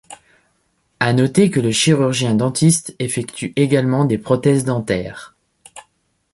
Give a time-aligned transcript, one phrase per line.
[0.99, 5.35] À noter que le chirurgien-dentiste effectue également des prothèses dentaires.